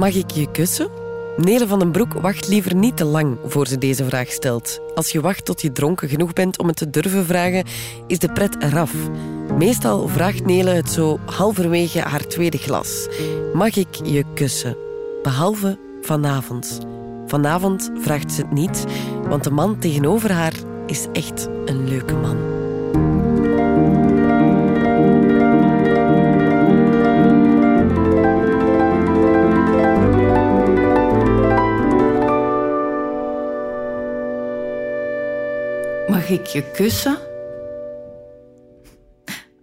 [0.00, 0.88] Mag ik je kussen?
[1.36, 4.80] Nele van den Broek wacht liever niet te lang voor ze deze vraag stelt.
[4.94, 7.64] Als je wacht tot je dronken genoeg bent om het te durven vragen,
[8.06, 8.92] is de pret eraf.
[9.58, 13.08] Meestal vraagt Nele het zo halverwege haar tweede glas.
[13.52, 14.76] Mag ik je kussen?
[15.22, 16.80] Behalve vanavond.
[17.26, 18.84] Vanavond vraagt ze het niet,
[19.28, 20.54] want de man tegenover haar
[20.86, 22.59] is echt een leuke man.
[36.30, 37.18] Ik je kussen?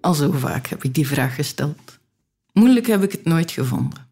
[0.00, 1.98] Al zo vaak heb ik die vraag gesteld.
[2.52, 4.06] Moeilijk heb ik het nooit gevonden.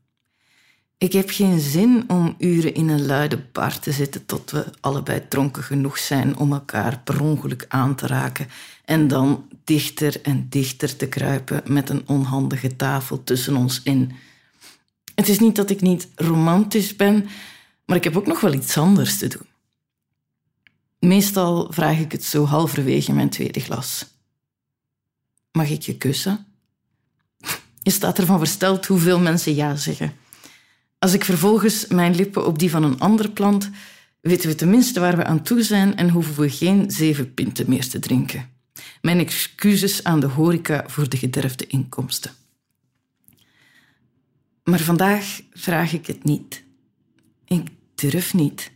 [0.98, 5.23] Ik heb geen zin om uren in een luide bar te zitten tot we allebei
[5.28, 8.48] dronken genoeg zijn om elkaar per ongeluk aan te raken
[8.84, 14.12] en dan dichter en dichter te kruipen met een onhandige tafel tussen ons in.
[15.14, 17.28] Het is niet dat ik niet romantisch ben,
[17.84, 19.52] maar ik heb ook nog wel iets anders te doen.
[21.05, 24.06] Meestal vraag ik het zo halverwege mijn tweede glas.
[25.53, 26.47] Mag ik je kussen?
[27.83, 30.12] Je staat ervan versteld hoeveel mensen ja zeggen.
[30.98, 33.70] Als ik vervolgens mijn lippen op die van een ander plant,
[34.20, 37.89] weten we tenminste waar we aan toe zijn en hoeven we geen zeven pinten meer
[37.89, 38.50] te drinken.
[39.00, 42.30] Mijn excuses aan de horeca voor de gederfde inkomsten.
[44.64, 46.64] Maar vandaag vraag ik het niet.
[47.45, 48.70] Ik durf niet.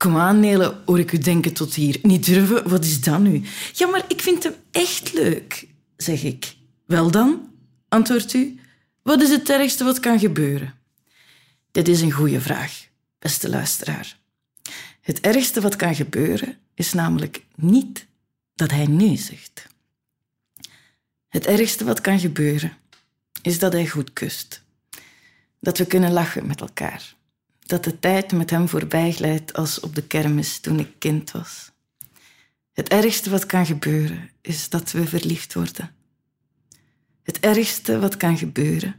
[0.00, 1.98] Kom aan, Nele, hoor ik u denken tot hier.
[2.02, 3.42] Niet durven, wat is dat nu?
[3.72, 6.56] Ja, maar ik vind hem echt leuk, zeg ik.
[6.86, 7.50] Wel dan,
[7.88, 8.60] antwoordt u.
[9.02, 10.74] Wat is het ergste wat kan gebeuren?
[11.70, 12.86] Dit is een goede vraag,
[13.18, 14.18] beste luisteraar.
[15.00, 18.06] Het ergste wat kan gebeuren is namelijk niet
[18.54, 19.66] dat hij nee zegt.
[21.28, 22.72] Het ergste wat kan gebeuren
[23.42, 24.62] is dat hij goed kust.
[25.58, 27.18] Dat we kunnen lachen met elkaar
[27.70, 31.72] dat de tijd met hem voorbij glijdt als op de kermis toen ik kind was.
[32.72, 35.90] Het ergste wat kan gebeuren is dat we verliefd worden.
[37.22, 38.94] Het ergste wat kan gebeuren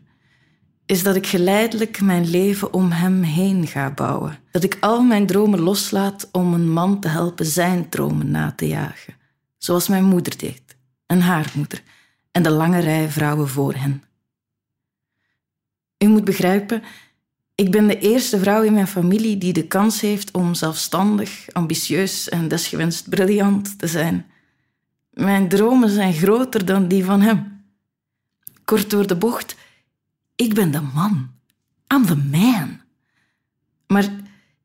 [0.85, 4.39] is dat ik geleidelijk mijn leven om hem heen ga bouwen.
[4.51, 8.67] Dat ik al mijn dromen loslaat om een man te helpen zijn dromen na te
[8.67, 9.15] jagen.
[9.57, 11.83] Zoals mijn moeder deed, en haar moeder,
[12.31, 14.03] en de lange rij vrouwen voor hen.
[15.97, 16.83] U moet begrijpen,
[17.61, 22.29] ik ben de eerste vrouw in mijn familie die de kans heeft om zelfstandig, ambitieus
[22.29, 24.25] en desgewenst briljant te zijn.
[25.11, 27.63] Mijn dromen zijn groter dan die van hem.
[28.65, 29.55] Kort door de bocht,
[30.35, 31.29] ik ben de man.
[31.93, 32.79] I'm the man.
[33.87, 34.09] Maar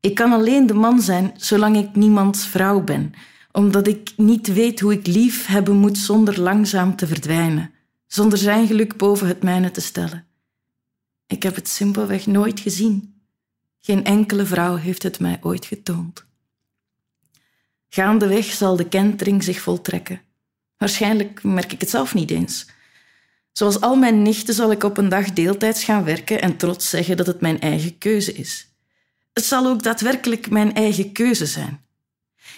[0.01, 3.13] ik kan alleen de man zijn zolang ik niemands vrouw ben,
[3.53, 7.71] omdat ik niet weet hoe ik lief hebben moet zonder langzaam te verdwijnen,
[8.07, 10.27] zonder zijn geluk boven het mijne te stellen.
[11.27, 13.21] Ik heb het simpelweg nooit gezien.
[13.81, 16.25] Geen enkele vrouw heeft het mij ooit getoond.
[17.89, 20.21] Gaandeweg zal de kentering zich voltrekken.
[20.77, 22.67] Waarschijnlijk merk ik het zelf niet eens.
[23.53, 27.17] Zoals al mijn nichten zal ik op een dag deeltijds gaan werken en trots zeggen
[27.17, 28.69] dat het mijn eigen keuze is.
[29.33, 31.85] Het zal ook daadwerkelijk mijn eigen keuze zijn.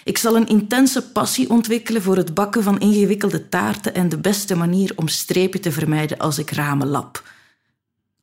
[0.03, 4.55] Ik zal een intense passie ontwikkelen voor het bakken van ingewikkelde taarten en de beste
[4.55, 7.23] manier om strepen te vermijden als ik ramen lap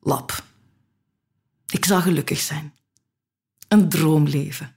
[0.07, 0.43] lab.
[1.69, 2.73] Ik zal gelukkig zijn.
[3.67, 4.75] Een droomleven.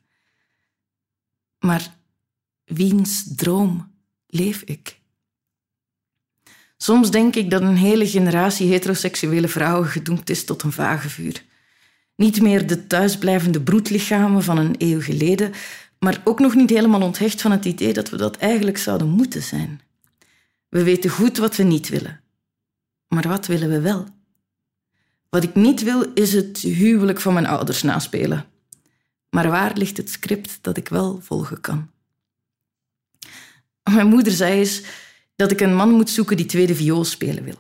[1.58, 1.94] Maar
[2.64, 3.94] wiens droom
[4.26, 5.00] leef ik?
[6.76, 11.44] Soms denk ik dat een hele generatie heteroseksuele vrouwen gedoemd is tot een vage vuur.
[12.16, 15.52] Niet meer de thuisblijvende broedlichamen van een eeuw geleden,
[15.98, 19.42] maar ook nog niet helemaal onthecht van het idee dat we dat eigenlijk zouden moeten
[19.42, 19.80] zijn.
[20.69, 22.20] We weten goed wat we niet willen.
[23.08, 24.19] Maar wat willen we wel?
[25.30, 28.46] Wat ik niet wil, is het huwelijk van mijn ouders naspelen.
[29.30, 31.91] Maar waar ligt het script dat ik wel volgen kan?
[33.90, 34.82] Mijn moeder zei eens
[35.36, 37.58] dat ik een man moet zoeken die tweede viool spelen wil.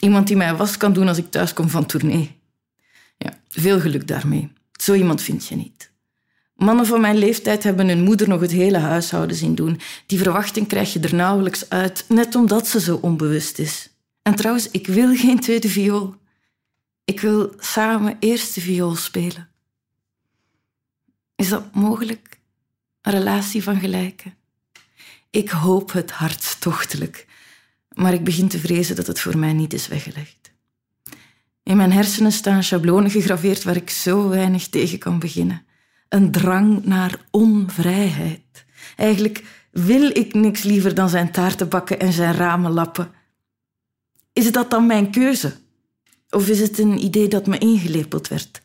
[0.00, 2.40] Iemand die mij was kan doen als ik thuis kom van tournee.
[3.18, 4.52] Ja, veel geluk daarmee.
[4.72, 5.90] Zo iemand vind je niet.
[6.54, 9.80] Mannen van mijn leeftijd hebben hun moeder nog het hele huishouden zien doen.
[10.06, 13.90] Die verwachting krijg je er nauwelijks uit, net omdat ze zo onbewust is.
[14.22, 16.14] En trouwens, ik wil geen tweede viool.
[17.04, 19.48] Ik wil samen eerste viool spelen.
[21.36, 22.40] Is dat mogelijk?
[23.00, 24.34] Een relatie van gelijken?
[25.30, 27.26] Ik hoop het hartstochtelijk,
[27.94, 30.52] maar ik begin te vrezen dat het voor mij niet is weggelegd.
[31.62, 35.66] In mijn hersenen staan schablonen gegraveerd waar ik zo weinig tegen kan beginnen.
[36.08, 38.64] Een drang naar onvrijheid.
[38.96, 43.10] Eigenlijk wil ik niks liever dan zijn taarten bakken en zijn ramen lappen.
[44.32, 45.61] Is dat dan mijn keuze?
[46.32, 48.62] Of is het een idee dat me ingelepeld werd?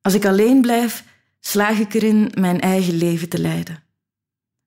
[0.00, 1.04] Als ik alleen blijf,
[1.40, 3.82] slaag ik erin mijn eigen leven te leiden.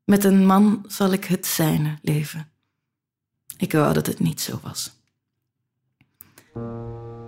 [0.04, 2.52] Met een man zal ik het zijne leven.
[3.58, 4.92] Ik wou dat het niet zo was.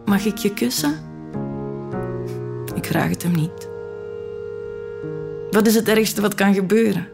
[0.06, 0.92] Mag ik je kussen?
[2.76, 3.70] Ik vraag het hem niet.
[5.52, 7.08] Wat is het ergste wat kan gebeuren?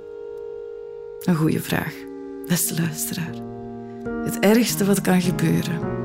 [1.19, 1.93] Een goede vraag,
[2.47, 3.33] beste luisteraar.
[4.23, 5.98] Het ergste wat kan gebeuren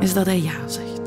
[0.00, 1.00] is dat hij ja zegt.